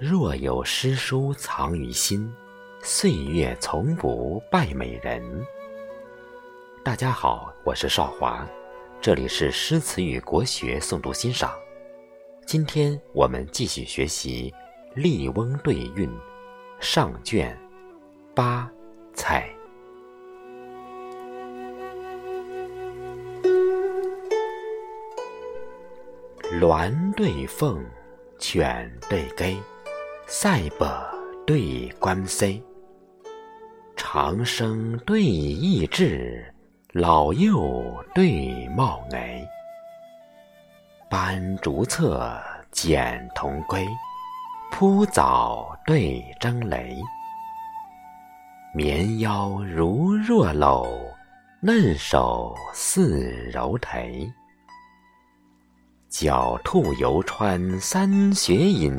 [0.00, 2.32] 若有诗书藏于心，
[2.80, 5.20] 岁月从不败美人。
[6.84, 8.46] 大家好，我是少华，
[9.00, 11.52] 这里是诗词与国学诵读欣赏。
[12.46, 14.54] 今天我们继续学习
[15.02, 16.08] 《笠翁对韵》
[16.78, 17.58] 上卷
[18.36, 18.70] 八
[19.14, 19.52] 菜。
[26.60, 27.84] 鸾对凤，
[28.38, 29.60] 犬对鸡，
[30.30, 30.86] 塞伯
[31.46, 32.62] 对关西。
[33.96, 36.54] 长生对益智，
[36.92, 37.82] 老幼
[38.14, 39.42] 对貌眉。
[41.08, 42.38] 斑竹侧，
[42.70, 43.88] 剪铜龟，
[44.70, 46.94] 铺藻对争雷。
[48.74, 50.86] 绵腰如弱搂，
[51.62, 54.30] 嫩手似柔荑。
[56.10, 58.94] 狡兔游穿三穴隐，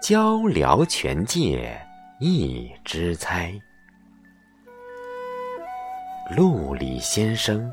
[0.00, 1.78] 鹪鹩泉涧
[2.20, 3.52] 一枝猜。
[6.34, 7.70] 陆里先生，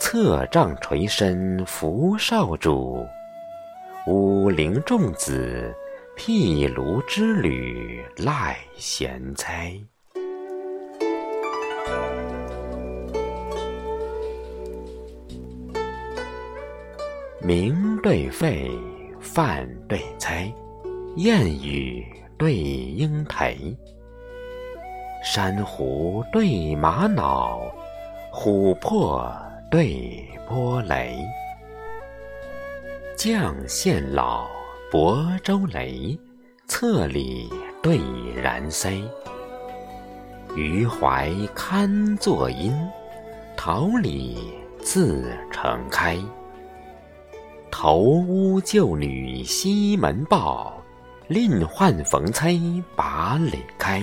[0.00, 3.06] 侧杖垂身扶少主；
[4.06, 5.74] 武陵仲子，
[6.16, 9.78] 毗卢之旅赖贤猜。
[17.42, 18.70] 鸣对沸，
[19.20, 20.52] 饭对猜，
[21.16, 23.74] 燕语对莺啼。
[25.24, 27.58] 珊瑚对玛瑙，
[28.30, 29.34] 琥珀
[29.70, 31.16] 对波雷。
[33.16, 34.46] 绛县老，
[34.92, 36.18] 亳州雷，
[36.66, 37.48] 侧里
[37.82, 37.98] 对
[38.34, 39.02] 然塞。
[40.54, 42.74] 余怀堪作阴，
[43.56, 46.18] 桃李自成开。
[47.70, 50.74] 投屋旧女西门报，
[51.28, 52.56] 另换逢猜
[52.94, 54.02] 把垒开。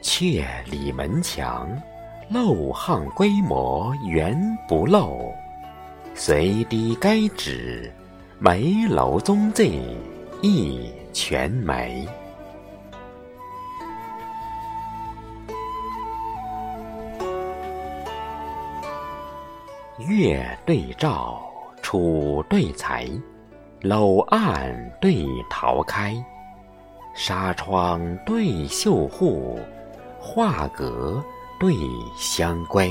[0.00, 1.68] 却里门墙，
[2.30, 4.34] 漏巷规模原
[4.66, 5.32] 不漏。
[6.14, 7.92] 随堤该指，
[8.38, 9.78] 梅楼宗罪
[10.40, 12.06] 一全没。
[20.08, 21.42] 月对照，
[21.82, 23.08] 楚对才，
[23.84, 26.16] 楼岸对桃开，
[27.14, 29.60] 纱窗对绣户，
[30.18, 31.22] 画阁
[31.60, 31.74] 对
[32.16, 32.90] 香闺。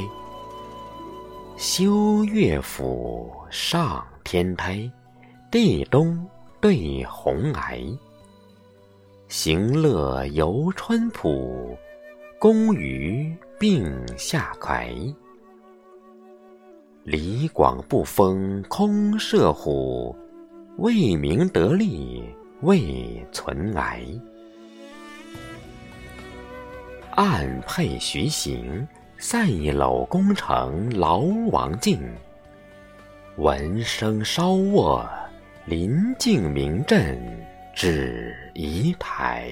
[1.58, 4.88] 修乐府上天台，
[5.50, 6.24] 地东
[6.62, 7.76] 对红崖。
[9.28, 11.76] 行乐游春浦，
[12.38, 15.12] 公渔并下葵。
[17.04, 20.16] 李广不封空射虎，
[20.78, 22.24] 未名得利
[22.62, 24.04] 未存癌。
[27.12, 28.88] 暗配徐行，
[29.20, 31.20] 塞楼功成劳
[31.52, 32.02] 王境。
[33.38, 35.08] 闻声稍卧，
[35.66, 37.22] 临近明阵
[37.76, 39.52] 指仪台。